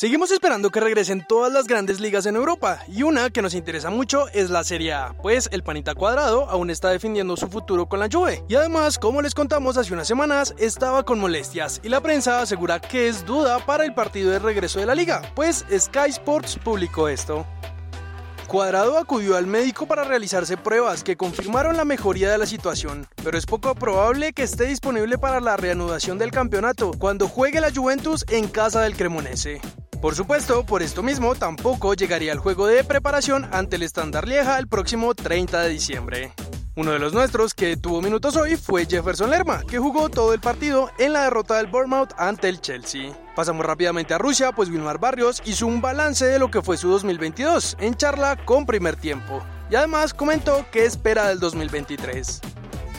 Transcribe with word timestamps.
Seguimos 0.00 0.30
esperando 0.30 0.70
que 0.70 0.78
regresen 0.78 1.26
todas 1.26 1.52
las 1.52 1.66
grandes 1.66 1.98
ligas 1.98 2.24
en 2.26 2.36
Europa 2.36 2.78
y 2.86 3.02
una 3.02 3.30
que 3.30 3.42
nos 3.42 3.52
interesa 3.52 3.90
mucho 3.90 4.28
es 4.28 4.48
la 4.48 4.62
Serie 4.62 4.92
A, 4.92 5.16
pues 5.20 5.48
el 5.50 5.64
panita 5.64 5.96
cuadrado 5.96 6.48
aún 6.48 6.70
está 6.70 6.90
defendiendo 6.90 7.36
su 7.36 7.48
futuro 7.48 7.86
con 7.86 7.98
la 7.98 8.08
Juve 8.08 8.44
y 8.46 8.54
además, 8.54 8.96
como 8.96 9.22
les 9.22 9.34
contamos 9.34 9.76
hace 9.76 9.92
unas 9.92 10.06
semanas, 10.06 10.54
estaba 10.56 11.02
con 11.02 11.18
molestias 11.18 11.80
y 11.82 11.88
la 11.88 12.00
prensa 12.00 12.40
asegura 12.40 12.80
que 12.80 13.08
es 13.08 13.26
duda 13.26 13.58
para 13.66 13.84
el 13.84 13.92
partido 13.92 14.30
de 14.30 14.38
regreso 14.38 14.78
de 14.78 14.86
la 14.86 14.94
liga, 14.94 15.20
pues 15.34 15.66
Sky 15.76 16.10
Sports 16.10 16.60
publicó 16.62 17.08
esto. 17.08 17.44
Cuadrado 18.46 18.98
acudió 18.98 19.36
al 19.36 19.48
médico 19.48 19.88
para 19.88 20.04
realizarse 20.04 20.56
pruebas 20.56 21.02
que 21.02 21.16
confirmaron 21.16 21.76
la 21.76 21.84
mejoría 21.84 22.30
de 22.30 22.38
la 22.38 22.46
situación, 22.46 23.08
pero 23.24 23.36
es 23.36 23.46
poco 23.46 23.74
probable 23.74 24.32
que 24.32 24.44
esté 24.44 24.66
disponible 24.66 25.18
para 25.18 25.40
la 25.40 25.56
reanudación 25.56 26.18
del 26.18 26.30
campeonato 26.30 26.92
cuando 26.96 27.26
juegue 27.26 27.60
la 27.60 27.74
Juventus 27.74 28.24
en 28.28 28.46
casa 28.46 28.82
del 28.82 28.94
Cremonese. 28.94 29.60
Por 30.00 30.14
supuesto, 30.14 30.64
por 30.64 30.82
esto 30.82 31.02
mismo 31.02 31.34
tampoco 31.34 31.92
llegaría 31.94 32.30
al 32.30 32.38
juego 32.38 32.68
de 32.68 32.84
preparación 32.84 33.48
ante 33.52 33.76
el 33.76 33.82
Standard 33.82 34.28
Lieja 34.28 34.58
el 34.58 34.68
próximo 34.68 35.12
30 35.12 35.62
de 35.62 35.68
diciembre. 35.70 36.32
Uno 36.76 36.92
de 36.92 37.00
los 37.00 37.12
nuestros 37.12 37.52
que 37.52 37.76
tuvo 37.76 38.00
minutos 38.00 38.36
hoy 38.36 38.54
fue 38.54 38.86
Jefferson 38.86 39.30
Lerma, 39.30 39.64
que 39.68 39.80
jugó 39.80 40.08
todo 40.08 40.32
el 40.32 40.38
partido 40.38 40.92
en 41.00 41.12
la 41.12 41.24
derrota 41.24 41.56
del 41.56 41.66
Bournemouth 41.66 42.12
ante 42.16 42.48
el 42.48 42.60
Chelsea. 42.60 43.12
Pasamos 43.34 43.66
rápidamente 43.66 44.14
a 44.14 44.18
Rusia, 44.18 44.52
pues 44.52 44.70
Wilmar 44.70 45.00
Barrios 45.00 45.42
hizo 45.44 45.66
un 45.66 45.80
balance 45.80 46.24
de 46.24 46.38
lo 46.38 46.48
que 46.48 46.62
fue 46.62 46.76
su 46.76 46.88
2022 46.88 47.76
en 47.80 47.96
charla 47.96 48.36
con 48.44 48.66
primer 48.66 48.94
tiempo. 48.94 49.42
Y 49.68 49.74
además 49.74 50.14
comentó 50.14 50.64
qué 50.70 50.84
espera 50.84 51.26
del 51.26 51.40
2023. 51.40 52.40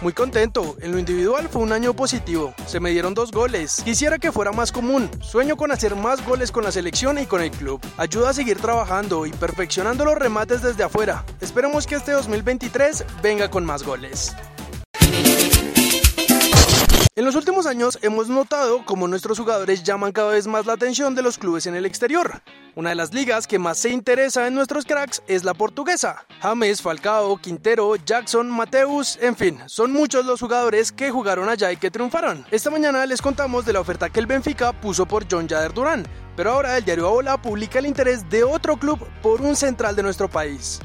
Muy 0.00 0.12
contento, 0.12 0.76
en 0.80 0.92
lo 0.92 0.98
individual 1.00 1.48
fue 1.48 1.60
un 1.60 1.72
año 1.72 1.92
positivo, 1.92 2.54
se 2.66 2.78
me 2.78 2.90
dieron 2.90 3.14
dos 3.14 3.32
goles, 3.32 3.82
quisiera 3.84 4.18
que 4.18 4.30
fuera 4.30 4.52
más 4.52 4.70
común, 4.70 5.10
sueño 5.20 5.56
con 5.56 5.72
hacer 5.72 5.96
más 5.96 6.24
goles 6.24 6.52
con 6.52 6.62
la 6.62 6.70
selección 6.70 7.18
y 7.18 7.26
con 7.26 7.42
el 7.42 7.50
club, 7.50 7.80
ayuda 7.96 8.30
a 8.30 8.32
seguir 8.32 8.58
trabajando 8.58 9.26
y 9.26 9.32
perfeccionando 9.32 10.04
los 10.04 10.14
remates 10.14 10.62
desde 10.62 10.84
afuera, 10.84 11.24
esperemos 11.40 11.84
que 11.88 11.96
este 11.96 12.12
2023 12.12 13.04
venga 13.22 13.50
con 13.50 13.64
más 13.64 13.82
goles. 13.82 14.36
En 17.18 17.24
los 17.24 17.34
últimos 17.34 17.66
años 17.66 17.98
hemos 18.02 18.28
notado 18.28 18.84
cómo 18.84 19.08
nuestros 19.08 19.40
jugadores 19.40 19.82
llaman 19.82 20.12
cada 20.12 20.30
vez 20.30 20.46
más 20.46 20.66
la 20.66 20.74
atención 20.74 21.16
de 21.16 21.22
los 21.22 21.36
clubes 21.36 21.66
en 21.66 21.74
el 21.74 21.84
exterior. 21.84 22.42
Una 22.76 22.90
de 22.90 22.94
las 22.94 23.12
ligas 23.12 23.48
que 23.48 23.58
más 23.58 23.78
se 23.78 23.88
interesa 23.88 24.46
en 24.46 24.54
nuestros 24.54 24.84
cracks 24.84 25.20
es 25.26 25.42
la 25.42 25.52
portuguesa. 25.52 26.24
James, 26.40 26.80
Falcao, 26.80 27.36
Quintero, 27.38 27.96
Jackson, 27.96 28.48
Mateus, 28.48 29.18
en 29.20 29.34
fin, 29.34 29.58
son 29.66 29.92
muchos 29.92 30.26
los 30.26 30.40
jugadores 30.40 30.92
que 30.92 31.10
jugaron 31.10 31.48
allá 31.48 31.72
y 31.72 31.76
que 31.76 31.90
triunfaron. 31.90 32.46
Esta 32.52 32.70
mañana 32.70 33.04
les 33.04 33.20
contamos 33.20 33.66
de 33.66 33.72
la 33.72 33.80
oferta 33.80 34.10
que 34.10 34.20
el 34.20 34.26
Benfica 34.26 34.72
puso 34.72 35.04
por 35.04 35.26
John 35.28 35.48
Jader 35.48 35.74
Durán, 35.74 36.06
pero 36.36 36.52
ahora 36.52 36.76
el 36.76 36.84
diario 36.84 37.08
Abola 37.08 37.42
publica 37.42 37.80
el 37.80 37.86
interés 37.86 38.30
de 38.30 38.44
otro 38.44 38.76
club 38.76 39.04
por 39.22 39.42
un 39.42 39.56
central 39.56 39.96
de 39.96 40.04
nuestro 40.04 40.30
país. 40.30 40.78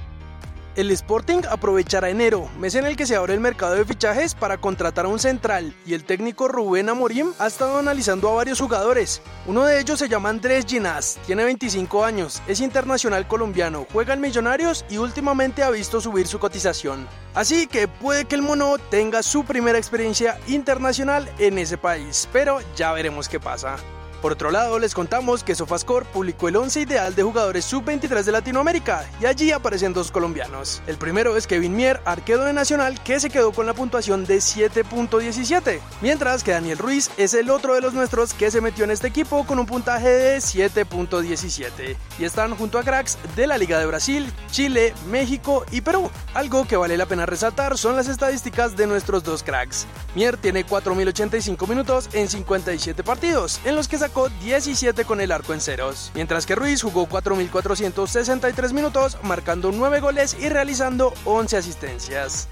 El 0.76 0.90
Sporting 0.90 1.42
aprovechará 1.52 2.10
enero, 2.10 2.50
mes 2.58 2.74
en 2.74 2.88
el 2.88 2.96
que 2.96 3.06
se 3.06 3.16
abre 3.16 3.36
el 3.36 3.40
mercado 3.40 3.76
de 3.76 3.86
fichajes 3.86 4.34
para 4.34 4.58
contratar 4.58 5.06
a 5.06 5.08
un 5.08 5.20
central 5.20 5.72
y 5.86 5.94
el 5.94 6.04
técnico 6.04 6.48
Rubén 6.48 6.90
Amorim 6.90 7.32
ha 7.38 7.46
estado 7.46 7.78
analizando 7.78 8.28
a 8.28 8.34
varios 8.34 8.60
jugadores. 8.60 9.22
Uno 9.46 9.66
de 9.66 9.80
ellos 9.80 10.00
se 10.00 10.10
llama 10.10 10.30
Andrés 10.30 10.66
Ginás, 10.68 11.20
tiene 11.28 11.44
25 11.44 12.04
años, 12.04 12.42
es 12.48 12.60
internacional 12.60 13.28
colombiano, 13.28 13.86
juega 13.94 14.16
en 14.16 14.22
Millonarios 14.22 14.84
y 14.90 14.98
últimamente 14.98 15.62
ha 15.62 15.70
visto 15.70 16.02
subir 16.02 16.26
su 16.26 16.40
cotización. 16.40 17.08
Así 17.36 17.68
que 17.68 17.88
puede 17.88 18.26
que 18.26 18.34
el 18.34 18.42
mono 18.42 18.78
tenga 18.90 19.22
su 19.22 19.46
primera 19.46 19.78
experiencia 19.78 20.40
internacional 20.48 21.32
en 21.38 21.60
ese 21.60 21.78
país, 21.78 22.28
pero 22.34 22.62
ya 22.76 22.94
veremos 22.94 23.30
qué 23.30 23.40
pasa. 23.40 23.76
Por 24.24 24.32
otro 24.32 24.52
lado, 24.52 24.80
les 24.80 24.94
contamos 24.94 25.44
que 25.44 25.54
Sofascore 25.54 26.06
publicó 26.06 26.48
el 26.48 26.56
11 26.56 26.80
ideal 26.80 27.14
de 27.14 27.24
jugadores 27.24 27.66
sub-23 27.66 28.24
de 28.24 28.32
Latinoamérica 28.32 29.06
y 29.20 29.26
allí 29.26 29.52
aparecen 29.52 29.92
dos 29.92 30.12
colombianos. 30.12 30.82
El 30.88 30.96
primero 30.96 31.36
es 31.36 31.46
Kevin 31.46 31.76
Mier, 31.76 32.00
arquero 32.06 32.46
de 32.46 32.54
Nacional, 32.54 33.04
que 33.04 33.20
se 33.20 33.30
quedó 33.30 33.52
con 33.52 33.66
la 33.66 33.74
puntuación 33.74 34.24
de 34.24 34.38
7.17, 34.38 35.82
mientras 36.02 36.42
que 36.42 36.52
Daniel 36.52 36.78
Ruiz 36.78 37.12
es 37.18 37.34
el 37.34 37.50
otro 37.50 37.76
de 37.76 37.82
los 37.82 37.94
nuestros 37.94 38.34
que 38.34 38.50
se 38.50 38.62
metió 38.62 38.86
en 38.86 38.92
este 38.92 39.08
equipo 39.08 39.46
con 39.46 39.60
un 39.60 39.66
puntaje 39.66 40.08
de 40.08 40.38
7.17 40.38 41.98
y 42.18 42.24
están 42.24 42.56
junto 42.56 42.80
a 42.80 42.84
cracks 42.84 43.18
de 43.36 43.46
la 43.46 43.58
Liga 43.58 43.78
de 43.78 43.88
Brasil, 43.88 44.32
Chile, 44.50 44.94
México 45.10 45.66
y 45.70 45.82
Perú. 45.82 46.10
Algo 46.34 46.66
que 46.66 46.78
vale 46.78 46.96
la 46.96 47.08
pena 47.08 47.26
resaltar 47.26 47.78
son 47.78 47.98
las 47.98 48.08
estadísticas 48.08 48.78
de 48.78 48.88
nuestros 48.88 49.22
dos 49.26 49.44
cracks. 49.44 49.86
Mier 50.16 50.38
tiene 50.38 50.66
4.085 50.66 51.68
minutos 51.68 52.10
en 52.14 52.30
57 52.30 53.04
partidos, 53.04 53.60
en 53.66 53.76
los 53.76 53.90
que 53.90 53.98
sacó 53.98 54.13
17 54.14 55.06
con 55.06 55.22
el 55.22 55.32
arco 55.32 55.54
en 55.54 55.62
ceros, 55.62 56.12
mientras 56.14 56.46
que 56.46 56.56
Ruiz 56.56 56.82
jugó 56.82 57.08
4.463 57.08 58.72
minutos, 58.72 59.18
marcando 59.24 59.72
9 59.72 60.00
goles 60.00 60.38
y 60.40 60.50
realizando 60.50 61.14
11 61.26 61.58
asistencias. 61.58 62.48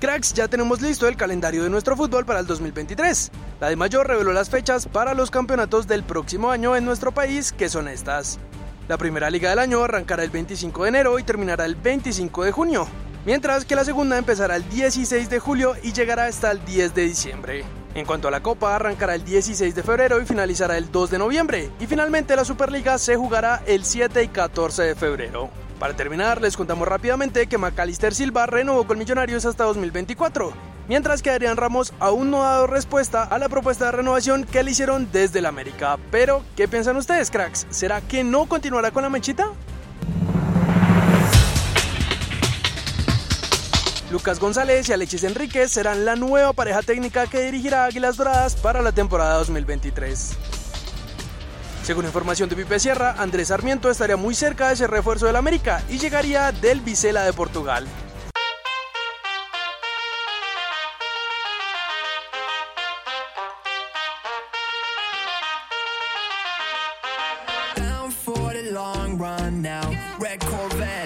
Cracks, 0.00 0.32
ya 0.32 0.48
tenemos 0.48 0.80
listo 0.80 1.06
el 1.06 1.16
calendario 1.16 1.62
de 1.62 1.70
nuestro 1.70 1.96
fútbol 1.96 2.24
para 2.24 2.40
el 2.40 2.46
2023. 2.46 3.30
La 3.60 3.68
de 3.68 3.76
Mayor 3.76 4.08
reveló 4.08 4.32
las 4.32 4.50
fechas 4.50 4.86
para 4.86 5.14
los 5.14 5.30
campeonatos 5.30 5.86
del 5.86 6.02
próximo 6.02 6.50
año 6.50 6.74
en 6.74 6.84
nuestro 6.84 7.12
país, 7.12 7.52
que 7.52 7.68
son 7.68 7.86
estas. 7.86 8.38
La 8.88 8.96
primera 8.96 9.30
liga 9.30 9.50
del 9.50 9.58
año 9.58 9.84
arrancará 9.84 10.24
el 10.24 10.30
25 10.30 10.82
de 10.82 10.88
enero 10.88 11.18
y 11.18 11.22
terminará 11.22 11.64
el 11.64 11.76
25 11.76 12.44
de 12.44 12.52
junio, 12.52 12.88
mientras 13.24 13.64
que 13.64 13.76
la 13.76 13.84
segunda 13.84 14.18
empezará 14.18 14.56
el 14.56 14.68
16 14.68 15.30
de 15.30 15.38
julio 15.38 15.74
y 15.82 15.92
llegará 15.92 16.24
hasta 16.24 16.50
el 16.50 16.64
10 16.64 16.94
de 16.94 17.02
diciembre. 17.02 17.79
En 17.94 18.06
cuanto 18.06 18.28
a 18.28 18.30
la 18.30 18.40
Copa, 18.40 18.76
arrancará 18.76 19.14
el 19.16 19.24
16 19.24 19.74
de 19.74 19.82
febrero 19.82 20.20
y 20.20 20.26
finalizará 20.26 20.78
el 20.78 20.92
2 20.92 21.10
de 21.10 21.18
noviembre. 21.18 21.70
Y 21.80 21.86
finalmente 21.86 22.36
la 22.36 22.44
Superliga 22.44 22.98
se 22.98 23.16
jugará 23.16 23.62
el 23.66 23.84
7 23.84 24.22
y 24.22 24.28
14 24.28 24.82
de 24.82 24.94
febrero. 24.94 25.50
Para 25.80 25.96
terminar, 25.96 26.40
les 26.40 26.56
contamos 26.56 26.86
rápidamente 26.86 27.46
que 27.46 27.58
Macalister 27.58 28.14
Silva 28.14 28.46
renovó 28.46 28.86
con 28.86 28.98
Millonarios 28.98 29.44
hasta 29.46 29.64
2024, 29.64 30.52
mientras 30.88 31.22
que 31.22 31.30
Adrián 31.30 31.56
Ramos 31.56 31.94
aún 31.98 32.30
no 32.30 32.44
ha 32.44 32.50
dado 32.50 32.66
respuesta 32.66 33.24
a 33.24 33.38
la 33.38 33.48
propuesta 33.48 33.86
de 33.86 33.92
renovación 33.92 34.44
que 34.44 34.62
le 34.62 34.72
hicieron 34.72 35.10
desde 35.10 35.38
el 35.38 35.46
América. 35.46 35.96
Pero, 36.10 36.42
¿qué 36.54 36.68
piensan 36.68 36.96
ustedes, 36.96 37.30
cracks? 37.30 37.66
¿Será 37.70 38.02
que 38.02 38.22
no 38.22 38.46
continuará 38.46 38.90
con 38.90 39.02
la 39.02 39.08
mechita? 39.08 39.48
Lucas 44.10 44.40
González 44.40 44.88
y 44.88 44.92
Alexis 44.92 45.22
Enríquez 45.22 45.70
serán 45.70 46.04
la 46.04 46.16
nueva 46.16 46.52
pareja 46.52 46.82
técnica 46.82 47.28
que 47.28 47.42
dirigirá 47.42 47.84
Águilas 47.84 48.16
Doradas 48.16 48.56
para 48.56 48.82
la 48.82 48.90
temporada 48.90 49.34
2023. 49.34 50.32
Según 51.84 52.06
información 52.06 52.48
de 52.48 52.56
Pipe 52.56 52.80
Sierra, 52.80 53.14
Andrés 53.18 53.48
Sarmiento 53.48 53.88
estaría 53.88 54.16
muy 54.16 54.34
cerca 54.34 54.68
de 54.68 54.74
ese 54.74 54.88
refuerzo 54.88 55.26
del 55.26 55.36
América 55.36 55.84
y 55.88 55.98
llegaría 55.98 56.50
del 56.50 56.80
Vicela 56.80 57.24
de 57.24 57.32
Portugal. 57.32 57.86